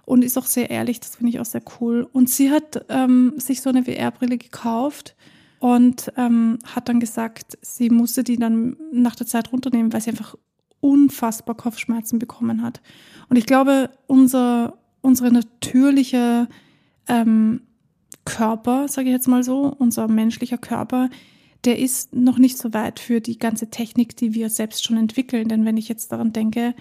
und 0.06 0.24
ist 0.24 0.38
auch 0.38 0.46
sehr 0.46 0.70
ehrlich, 0.70 1.00
das 1.00 1.18
finde 1.18 1.32
ich 1.32 1.40
auch 1.40 1.46
sehr 1.46 1.62
cool. 1.80 2.08
Und 2.14 2.30
sie 2.30 2.50
hat 2.50 2.86
ähm, 2.90 3.34
sich 3.38 3.62
so 3.62 3.70
eine 3.70 3.84
VR-Brille 3.84 4.38
gekauft 4.38 5.16
und 5.60 6.12
ähm, 6.16 6.60
hat 6.66 6.88
dann 6.88 7.00
gesagt, 7.00 7.58
sie 7.62 7.90
musste 7.90 8.24
die 8.24 8.38
dann 8.38 8.78
nach 8.92 9.16
der 9.16 9.28
Zeit 9.28 9.52
runternehmen, 9.52 9.92
weil 9.92 10.02
sie 10.02 10.12
einfach 10.12 10.36
unfassbar 10.80 11.56
Kopfschmerzen 11.56 12.20
bekommen 12.20 12.62
hat. 12.62 12.82
Und 13.30 13.38
ich 13.38 13.46
glaube, 13.46 13.90
unser, 14.08 14.78
unsere 15.02 15.32
natürliche 15.32 16.48
ähm, 17.08 17.62
Körper, 18.24 18.88
sage 18.88 19.10
ich 19.10 19.14
jetzt 19.14 19.28
mal 19.28 19.44
so, 19.44 19.76
unser 19.78 20.08
menschlicher 20.08 20.58
Körper, 20.58 21.10
der 21.66 21.80
ist 21.80 22.16
noch 22.16 22.38
nicht 22.38 22.58
so 22.58 22.74
weit 22.74 23.00
für 23.00 23.22
die 23.22 23.40
ganze 23.40 23.70
Technik, 23.70 24.16
die 24.16 24.34
wir 24.34 24.50
selbst 24.50 24.84
schon 24.84 24.98
entwickeln. 24.98 25.48
Denn 25.48 25.66
wenn 25.66 25.78
ich 25.78 25.90
jetzt 25.90 26.12
daran 26.12 26.34
denke, 26.34 26.76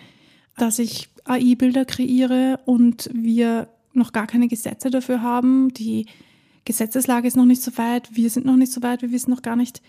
dass 0.57 0.79
ich 0.79 1.09
AI-Bilder 1.25 1.85
kreiere 1.85 2.61
und 2.67 3.11
wir 3.13 3.69
noch 3.93 4.13
gar 4.13 4.27
keine 4.27 4.49
Gesetze 4.49 4.91
dafür 4.91 5.23
haben, 5.23 5.73
die 5.73 6.07
Gesetzeslage 6.65 7.29
ist 7.29 7.37
noch 7.37 7.45
nicht 7.45 7.63
so 7.63 7.77
weit, 7.79 8.15
wir 8.15 8.29
sind 8.31 8.47
noch 8.47 8.57
nicht 8.57 8.73
so 8.73 8.83
weit, 8.83 9.03
wir 9.03 9.13
wissen 9.13 9.31
noch 9.31 9.43
gar 9.43 9.57
nicht, 9.57 9.83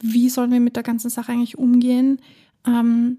wie 0.00 0.28
sollen 0.28 0.50
wir 0.50 0.60
mit 0.60 0.76
der 0.76 0.82
ganzen 0.82 1.10
Sache 1.10 1.32
eigentlich 1.32 1.58
umgehen. 1.58 2.20
Ähm, 2.66 3.18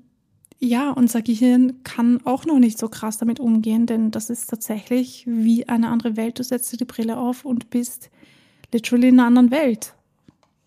ja, 0.59 0.91
unser 0.91 1.21
Gehirn 1.21 1.83
kann 1.83 2.21
auch 2.25 2.45
noch 2.45 2.59
nicht 2.59 2.77
so 2.77 2.87
krass 2.87 3.17
damit 3.17 3.39
umgehen, 3.39 3.85
denn 3.85 4.11
das 4.11 4.29
ist 4.29 4.49
tatsächlich 4.49 5.25
wie 5.27 5.67
eine 5.67 5.89
andere 5.89 6.17
Welt. 6.17 6.39
Du 6.39 6.43
setzt 6.43 6.71
dir 6.71 6.77
die 6.77 6.85
Brille 6.85 7.17
auf 7.17 7.45
und 7.45 7.69
bist 7.69 8.09
literally 8.73 9.09
in 9.09 9.19
einer 9.19 9.27
anderen 9.27 9.51
Welt. 9.51 9.94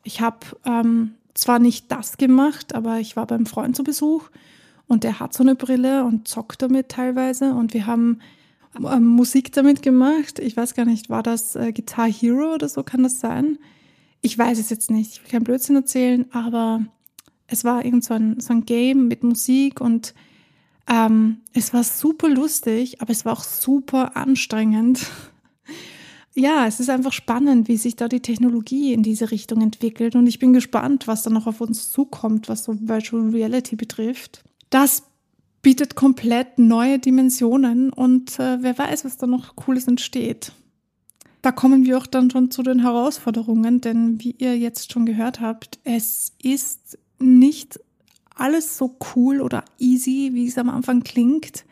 Ich 0.04 0.20
habe 0.20 0.38
ähm, 0.64 1.14
zwar 1.34 1.58
nicht 1.58 1.90
das 1.90 2.16
gemacht, 2.16 2.74
aber 2.74 2.98
ich 2.98 3.16
war 3.16 3.26
beim 3.26 3.46
Freund 3.46 3.76
zu 3.76 3.84
Besuch 3.84 4.30
und 4.86 5.04
der 5.04 5.20
hat 5.20 5.34
so 5.34 5.42
eine 5.42 5.54
Brille 5.54 6.04
und 6.04 6.26
zockt 6.26 6.62
damit 6.62 6.88
teilweise 6.88 7.54
und 7.54 7.74
wir 7.74 7.86
haben 7.86 8.20
äh, 8.82 8.98
Musik 8.98 9.52
damit 9.52 9.82
gemacht. 9.82 10.38
Ich 10.38 10.56
weiß 10.56 10.74
gar 10.74 10.84
nicht, 10.84 11.10
war 11.10 11.22
das 11.22 11.56
äh, 11.56 11.72
Guitar 11.72 12.10
Hero 12.10 12.54
oder 12.54 12.68
so 12.68 12.82
kann 12.82 13.02
das 13.02 13.20
sein? 13.20 13.58
Ich 14.20 14.36
weiß 14.36 14.58
es 14.58 14.70
jetzt 14.70 14.90
nicht, 14.90 15.12
ich 15.12 15.22
will 15.22 15.30
kein 15.30 15.44
Blödsinn 15.44 15.76
erzählen, 15.76 16.26
aber 16.32 16.84
es 17.46 17.64
war 17.64 17.84
irgend 17.84 18.04
so 18.04 18.14
ein, 18.14 18.40
so 18.40 18.52
ein 18.52 18.64
Game 18.66 19.08
mit 19.08 19.22
Musik 19.22 19.80
und 19.80 20.14
ähm, 20.88 21.38
es 21.52 21.72
war 21.74 21.84
super 21.84 22.28
lustig, 22.28 23.00
aber 23.00 23.10
es 23.10 23.24
war 23.24 23.34
auch 23.34 23.44
super 23.44 24.16
anstrengend 24.16 25.06
ja, 26.38 26.66
es 26.66 26.78
ist 26.78 26.88
einfach 26.88 27.12
spannend, 27.12 27.68
wie 27.68 27.76
sich 27.76 27.96
da 27.96 28.08
die 28.08 28.20
Technologie 28.20 28.92
in 28.92 29.02
diese 29.02 29.30
Richtung 29.30 29.60
entwickelt. 29.60 30.14
Und 30.14 30.26
ich 30.26 30.38
bin 30.38 30.52
gespannt, 30.52 31.08
was 31.08 31.22
da 31.22 31.30
noch 31.30 31.46
auf 31.46 31.60
uns 31.60 31.90
zukommt, 31.90 32.48
was 32.48 32.64
so 32.64 32.76
Virtual 32.80 33.30
Reality 33.30 33.74
betrifft. 33.74 34.44
Das 34.70 35.02
bietet 35.62 35.96
komplett 35.96 36.58
neue 36.58 37.00
Dimensionen 37.00 37.90
und 37.90 38.38
äh, 38.38 38.62
wer 38.62 38.78
weiß, 38.78 39.04
was 39.04 39.16
da 39.16 39.26
noch 39.26 39.56
Cooles 39.56 39.88
entsteht. 39.88 40.52
Da 41.42 41.50
kommen 41.50 41.84
wir 41.84 41.98
auch 41.98 42.06
dann 42.06 42.30
schon 42.30 42.50
zu 42.50 42.62
den 42.62 42.80
Herausforderungen, 42.80 43.80
denn 43.80 44.22
wie 44.22 44.36
ihr 44.38 44.56
jetzt 44.56 44.92
schon 44.92 45.06
gehört 45.06 45.40
habt, 45.40 45.78
es 45.84 46.32
ist 46.42 46.98
nicht 47.18 47.80
alles 48.34 48.78
so 48.78 48.96
cool 49.16 49.40
oder 49.40 49.64
easy, 49.78 50.30
wie 50.32 50.46
es 50.46 50.58
am 50.58 50.68
Anfang 50.68 51.02
klingt. 51.02 51.64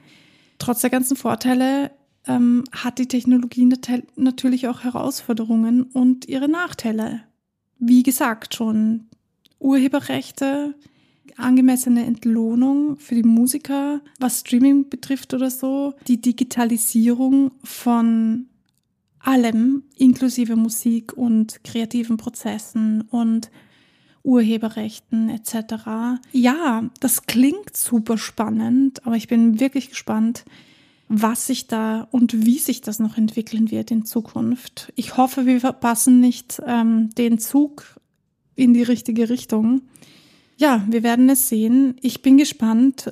Trotz 0.58 0.80
der 0.80 0.90
ganzen 0.90 1.16
Vorteile 1.16 1.90
ähm, 2.26 2.64
hat 2.73 2.99
die 2.99 3.09
Technologie 3.09 3.68
natürlich 4.16 4.68
auch 4.68 4.85
Herausforderungen 4.85 5.85
und 5.85 6.28
ihre 6.28 6.49
Nachteile. 6.49 7.23
Wie 7.78 8.02
gesagt 8.02 8.54
schon, 8.54 9.06
Urheberrechte, 9.59 10.75
angemessene 11.37 12.04
Entlohnung 12.04 12.99
für 12.99 13.14
die 13.14 13.23
Musiker, 13.23 14.00
was 14.18 14.40
Streaming 14.40 14.88
betrifft 14.88 15.35
oder 15.35 15.50
so, 15.50 15.95
die 16.06 16.21
Digitalisierung 16.21 17.52
von 17.62 18.47
allem, 19.18 19.83
inklusive 19.97 20.56
Musik 20.56 21.12
und 21.12 21.62
kreativen 21.64 22.16
Prozessen 22.16 23.02
und 23.02 23.50
Urheberrechten 24.23 25.28
etc. 25.28 26.21
Ja, 26.33 26.88
das 27.00 27.26
klingt 27.26 27.76
super 27.76 28.18
spannend, 28.18 29.06
aber 29.06 29.16
ich 29.16 29.28
bin 29.28 29.61
wirklich 29.61 29.90
gespannt, 29.90 30.45
was 31.08 31.46
sich 31.46 31.66
da 31.66 32.08
und 32.10 32.44
wie 32.44 32.58
sich 32.58 32.80
das 32.80 32.98
noch 32.98 33.16
entwickeln 33.16 33.70
wird 33.70 33.90
in 33.90 34.04
Zukunft. 34.04 34.92
Ich 34.96 35.16
hoffe, 35.16 35.46
wir 35.46 35.60
verpassen 35.60 36.20
nicht 36.20 36.60
ähm, 36.66 37.10
den 37.16 37.38
Zug 37.38 37.84
in 38.54 38.75
die 38.75 38.82
richtige 38.82 39.28
Richtung. 39.28 39.82
Ja, 40.56 40.84
wir 40.88 41.02
werden 41.02 41.28
es 41.28 41.48
sehen. 41.48 41.96
Ich 42.00 42.22
bin 42.22 42.38
gespannt, 42.38 43.10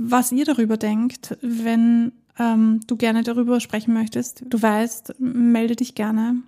was 0.00 0.32
ihr 0.32 0.46
darüber 0.46 0.76
denkt, 0.76 1.36
wenn 1.42 2.12
ähm, 2.38 2.80
du 2.86 2.96
gerne 2.96 3.22
darüber 3.22 3.60
sprechen 3.60 3.92
möchtest. 3.92 4.42
Du 4.48 4.60
weißt, 4.60 5.14
melde 5.18 5.76
dich 5.76 5.94
gerne. 5.94 6.42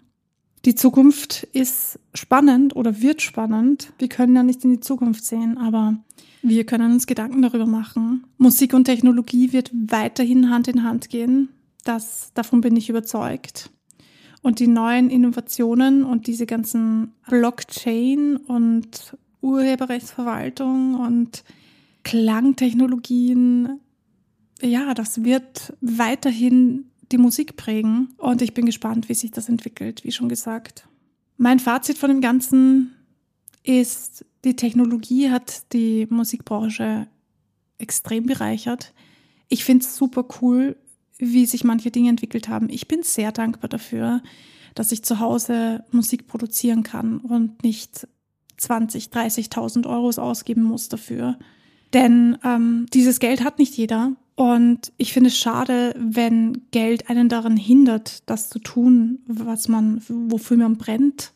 Die 0.64 0.74
Zukunft 0.74 1.44
ist 1.52 2.00
spannend 2.14 2.74
oder 2.74 3.00
wird 3.00 3.22
spannend. 3.22 3.92
Wir 3.98 4.08
können 4.08 4.34
ja 4.34 4.42
nicht 4.42 4.64
in 4.64 4.72
die 4.72 4.80
Zukunft 4.80 5.24
sehen, 5.24 5.56
aber 5.58 5.98
wir 6.42 6.64
können 6.64 6.92
uns 6.92 7.06
Gedanken 7.06 7.42
darüber 7.42 7.66
machen. 7.66 8.24
Musik 8.36 8.74
und 8.74 8.84
Technologie 8.84 9.52
wird 9.52 9.70
weiterhin 9.72 10.50
Hand 10.50 10.68
in 10.68 10.84
Hand 10.84 11.08
gehen. 11.08 11.48
Das, 11.84 12.32
davon 12.34 12.60
bin 12.60 12.76
ich 12.76 12.88
überzeugt. 12.88 13.70
Und 14.42 14.60
die 14.60 14.68
neuen 14.68 15.10
Innovationen 15.10 16.04
und 16.04 16.26
diese 16.26 16.46
ganzen 16.46 17.12
Blockchain 17.28 18.36
und 18.36 19.16
Urheberrechtsverwaltung 19.40 20.94
und 20.94 21.44
Klangtechnologien, 22.04 23.80
ja, 24.62 24.94
das 24.94 25.24
wird 25.24 25.76
weiterhin 25.80 26.90
die 27.10 27.18
Musik 27.18 27.56
prägen 27.56 28.14
und 28.18 28.42
ich 28.42 28.54
bin 28.54 28.66
gespannt, 28.66 29.08
wie 29.08 29.14
sich 29.14 29.30
das 29.30 29.48
entwickelt, 29.48 30.04
wie 30.04 30.12
schon 30.12 30.28
gesagt. 30.28 30.88
Mein 31.36 31.58
Fazit 31.58 31.98
von 31.98 32.10
dem 32.10 32.20
Ganzen 32.20 32.94
ist, 33.62 34.24
die 34.44 34.56
Technologie 34.56 35.30
hat 35.30 35.72
die 35.72 36.06
Musikbranche 36.10 37.08
extrem 37.78 38.26
bereichert. 38.26 38.92
Ich 39.48 39.64
finde 39.64 39.84
es 39.84 39.96
super 39.96 40.26
cool, 40.40 40.76
wie 41.18 41.46
sich 41.46 41.64
manche 41.64 41.90
Dinge 41.90 42.10
entwickelt 42.10 42.48
haben. 42.48 42.68
Ich 42.70 42.86
bin 42.86 43.02
sehr 43.02 43.32
dankbar 43.32 43.68
dafür, 43.68 44.22
dass 44.74 44.92
ich 44.92 45.02
zu 45.02 45.18
Hause 45.18 45.84
Musik 45.90 46.26
produzieren 46.28 46.82
kann 46.82 47.18
und 47.18 47.64
nicht 47.64 48.06
20, 48.58 49.06
30.000 49.06 49.88
Euro 49.88 50.10
ausgeben 50.20 50.62
muss 50.62 50.88
dafür. 50.88 51.38
Denn 51.92 52.38
ähm, 52.44 52.86
dieses 52.92 53.18
Geld 53.18 53.42
hat 53.42 53.58
nicht 53.58 53.76
jeder. 53.76 54.12
Und 54.34 54.92
ich 54.98 55.12
finde 55.12 55.28
es 55.28 55.38
schade, 55.38 55.94
wenn 55.98 56.62
Geld 56.70 57.10
einen 57.10 57.28
daran 57.28 57.56
hindert, 57.56 58.28
das 58.30 58.50
zu 58.50 58.60
tun, 58.60 59.20
was 59.26 59.66
man, 59.66 60.00
wofür 60.08 60.56
man 60.56 60.76
brennt 60.76 61.32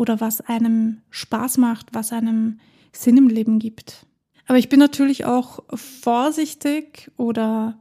oder 0.00 0.18
was 0.18 0.40
einem 0.40 1.02
Spaß 1.10 1.58
macht, 1.58 1.88
was 1.92 2.10
einem 2.10 2.58
Sinn 2.90 3.18
im 3.18 3.28
Leben 3.28 3.58
gibt. 3.58 4.06
Aber 4.46 4.56
ich 4.56 4.70
bin 4.70 4.78
natürlich 4.78 5.26
auch 5.26 5.62
vorsichtig 5.74 7.10
oder 7.18 7.78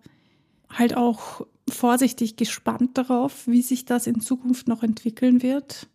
halt 0.70 0.98
auch 0.98 1.48
vorsichtig 1.70 2.36
gespannt 2.36 2.98
darauf, 2.98 3.48
wie 3.48 3.62
sich 3.62 3.86
das 3.86 4.06
in 4.06 4.20
Zukunft 4.20 4.68
noch 4.68 4.84
entwickeln 4.84 5.42
wird. 5.42 5.88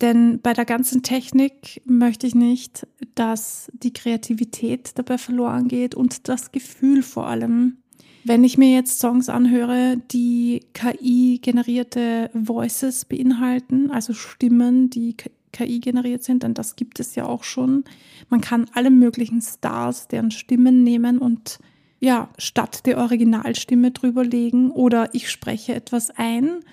Denn 0.00 0.40
bei 0.40 0.52
der 0.52 0.64
ganzen 0.64 1.04
Technik 1.04 1.80
möchte 1.84 2.26
ich 2.26 2.34
nicht, 2.34 2.88
dass 3.14 3.70
die 3.72 3.92
Kreativität 3.92 4.90
dabei 4.96 5.16
verloren 5.16 5.68
geht 5.68 5.94
und 5.94 6.28
das 6.28 6.50
Gefühl 6.50 7.04
vor 7.04 7.28
allem. 7.28 7.76
Wenn 8.24 8.42
ich 8.42 8.58
mir 8.58 8.74
jetzt 8.74 8.98
Songs 8.98 9.28
anhöre, 9.28 9.96
die 10.10 10.64
KI-generierte 10.74 12.30
Voices 12.34 13.04
beinhalten, 13.04 13.92
also 13.92 14.12
Stimmen, 14.12 14.90
die 14.90 15.16
KI 15.52 15.80
generiert 15.80 16.24
sind, 16.24 16.42
denn 16.42 16.54
das 16.54 16.76
gibt 16.76 17.00
es 17.00 17.14
ja 17.14 17.26
auch 17.26 17.44
schon. 17.44 17.84
Man 18.28 18.40
kann 18.40 18.66
alle 18.74 18.90
möglichen 18.90 19.40
Stars, 19.40 20.08
deren 20.08 20.30
Stimmen 20.30 20.82
nehmen 20.82 21.18
und 21.18 21.58
ja, 22.00 22.30
statt 22.36 22.84
der 22.86 22.98
Originalstimme 22.98 23.92
drüberlegen 23.92 24.70
oder 24.72 25.14
ich 25.14 25.30
spreche 25.30 25.74
etwas 25.74 26.10
ein 26.10 26.64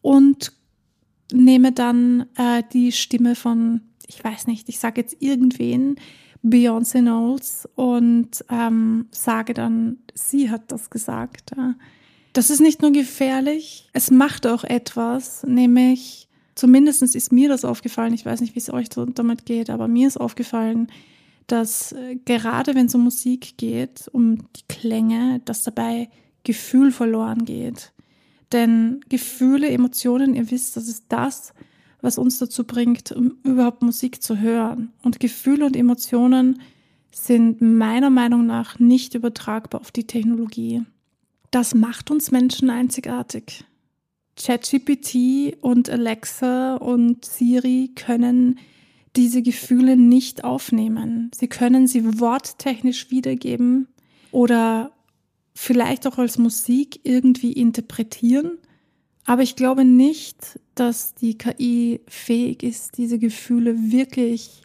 und 0.00 0.52
nehme 1.32 1.72
dann 1.72 2.26
äh, 2.36 2.62
die 2.72 2.92
Stimme 2.92 3.34
von, 3.34 3.82
ich 4.06 4.22
weiß 4.22 4.46
nicht, 4.46 4.68
ich 4.68 4.78
sage 4.78 5.00
jetzt 5.02 5.16
irgendwen, 5.20 5.96
Beyoncé 6.42 7.00
Knowles 7.00 7.68
und 7.74 8.44
ähm, 8.50 9.06
sage 9.10 9.54
dann, 9.54 9.98
sie 10.14 10.50
hat 10.50 10.72
das 10.72 10.90
gesagt. 10.90 11.52
Das 12.32 12.50
ist 12.50 12.60
nicht 12.60 12.82
nur 12.82 12.92
gefährlich, 12.92 13.88
es 13.92 14.10
macht 14.10 14.46
auch 14.46 14.64
etwas, 14.64 15.44
nämlich 15.44 16.28
zumindest 16.54 17.02
ist 17.02 17.32
mir 17.32 17.48
das 17.48 17.64
aufgefallen, 17.64 18.14
ich 18.14 18.26
weiß 18.26 18.40
nicht, 18.40 18.54
wie 18.54 18.60
es 18.60 18.72
euch 18.72 18.88
damit 18.88 19.46
geht, 19.46 19.70
aber 19.70 19.88
mir 19.88 20.08
ist 20.08 20.16
aufgefallen, 20.18 20.88
dass 21.46 21.92
äh, 21.92 22.16
gerade 22.24 22.74
wenn 22.74 22.86
es 22.86 22.94
um 22.94 23.04
Musik 23.04 23.56
geht, 23.56 24.08
um 24.12 24.38
die 24.56 24.62
Klänge, 24.68 25.40
dass 25.44 25.64
dabei 25.64 26.08
Gefühl 26.44 26.92
verloren 26.92 27.44
geht. 27.44 27.92
Denn 28.52 29.00
Gefühle, 29.08 29.68
Emotionen, 29.68 30.34
ihr 30.34 30.50
wisst, 30.50 30.76
das 30.76 30.88
ist 30.88 31.06
das, 31.08 31.54
was 32.00 32.18
uns 32.18 32.38
dazu 32.38 32.64
bringt, 32.64 33.12
um 33.12 33.36
überhaupt 33.44 33.82
Musik 33.82 34.22
zu 34.22 34.40
hören. 34.40 34.92
Und 35.02 35.20
Gefühle 35.20 35.64
und 35.66 35.76
Emotionen 35.76 36.60
sind 37.12 37.60
meiner 37.60 38.10
Meinung 38.10 38.46
nach 38.46 38.78
nicht 38.78 39.14
übertragbar 39.14 39.80
auf 39.80 39.90
die 39.90 40.06
Technologie. 40.06 40.82
Das 41.50 41.74
macht 41.74 42.10
uns 42.10 42.30
Menschen 42.30 42.70
einzigartig. 42.70 43.64
ChatGPT 44.36 45.58
und 45.60 45.90
Alexa 45.90 46.76
und 46.76 47.24
Siri 47.24 47.90
können 47.94 48.58
diese 49.16 49.42
Gefühle 49.42 49.96
nicht 49.96 50.44
aufnehmen. 50.44 51.30
Sie 51.34 51.48
können 51.48 51.86
sie 51.86 52.20
worttechnisch 52.20 53.10
wiedergeben 53.10 53.88
oder 54.30 54.92
vielleicht 55.54 56.06
auch 56.06 56.18
als 56.18 56.38
Musik 56.38 57.00
irgendwie 57.04 57.52
interpretieren. 57.52 58.58
Aber 59.24 59.42
ich 59.42 59.54
glaube 59.54 59.84
nicht, 59.84 60.58
dass 60.74 61.14
die 61.14 61.36
KI 61.36 62.00
fähig 62.08 62.62
ist, 62.62 62.96
diese 62.96 63.18
Gefühle 63.18 63.92
wirklich 63.92 64.62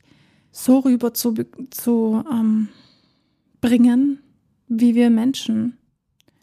so 0.52 0.80
rüber 0.80 1.14
zu, 1.14 1.36
zu 1.70 2.24
ähm, 2.32 2.70
bringen, 3.62 4.20
wie 4.68 4.96
wir 4.96 5.10
Menschen. 5.10 5.78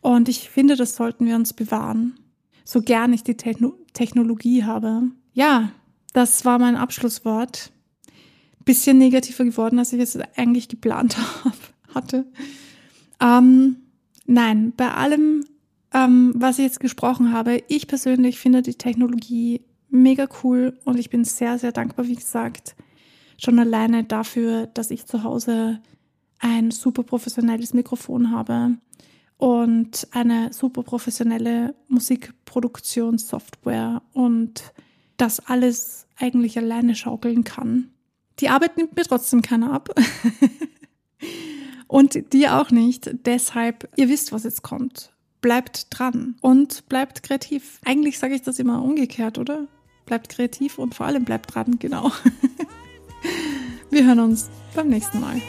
Und 0.01 0.29
ich 0.29 0.51
finde, 0.51 0.77
das 0.77 0.95
sollten 0.95 1.27
wir 1.27 1.35
uns 1.35 1.55
bewahren. 1.55 2.19
So 2.65 2.83
gern 2.83 3.13
ich 3.13 3.23
die 3.23 3.37
Techno 3.37 3.75
Technologie 3.93 4.65
habe. 4.65 5.03
Ja, 5.35 5.71
das 6.13 6.45
war 6.45 6.59
mein 6.59 6.77
Abschlusswort 6.77 7.71
bisschen 8.65 8.99
negativer 8.99 9.45
geworden, 9.45 9.79
als 9.79 9.93
ich 9.93 10.01
es 10.01 10.19
eigentlich 10.37 10.69
geplant 10.69 11.17
habe, 11.45 11.57
hatte. 11.95 12.27
Ähm, 13.21 13.77
nein, 14.27 14.73
bei 14.77 14.91
allem, 14.93 15.45
ähm, 15.93 16.33
was 16.35 16.59
ich 16.59 16.65
jetzt 16.65 16.81
gesprochen 16.81 17.33
habe, 17.33 17.63
ich 17.69 17.87
persönlich 17.87 18.39
finde 18.39 18.63
die 18.63 18.75
Technologie 18.75 19.63
mega 19.91 20.27
cool 20.43 20.79
und 20.85 20.99
ich 20.99 21.11
bin 21.11 21.25
sehr, 21.25 21.59
sehr 21.59 21.73
dankbar, 21.73 22.07
wie 22.07 22.17
gesagt, 22.17 22.75
schon 23.39 23.59
alleine 23.59 24.05
dafür, 24.05 24.67
dass 24.67 24.91
ich 24.91 25.07
zu 25.07 25.23
Hause 25.23 25.81
ein 26.41 26.71
super 26.71 27.03
professionelles 27.03 27.75
Mikrofon 27.75 28.31
habe 28.31 28.77
und 29.37 30.09
eine 30.13 30.53
super 30.53 30.83
professionelle 30.83 31.75
Musikproduktionssoftware 31.89 34.03
und 34.13 34.73
das 35.17 35.41
alles 35.41 36.07
eigentlich 36.19 36.59
alleine 36.59 36.95
schaukeln 36.95 37.45
kann. 37.45 37.91
Die 38.41 38.49
Arbeit 38.49 38.77
nimmt 38.77 38.97
mir 38.97 39.05
trotzdem 39.05 39.43
keiner 39.43 39.73
ab. 39.73 39.95
und 41.87 42.33
die 42.33 42.49
auch 42.49 42.71
nicht. 42.71 43.11
Deshalb, 43.27 43.89
ihr 43.97 44.09
wisst, 44.09 44.33
was 44.33 44.45
jetzt 44.45 44.63
kommt. 44.63 45.13
Bleibt 45.41 45.89
dran 45.91 46.37
und 46.41 46.89
bleibt 46.89 47.23
kreativ. 47.23 47.81
Eigentlich 47.85 48.19
sage 48.19 48.35
ich 48.35 48.43
das 48.43 48.59
immer 48.59 48.83
umgekehrt, 48.83 49.39
oder? 49.39 49.69
Bleibt 50.07 50.31
kreativ 50.31 50.79
und 50.79 50.95
vor 50.95 51.07
allem 51.07 51.25
bleibt 51.25 51.55
dran, 51.55 51.79
genau. 51.79 52.11
Wir 53.91 54.07
hören 54.07 54.21
uns 54.21 54.51
beim 54.75 54.89
nächsten 54.89 55.21
Mal. 55.21 55.41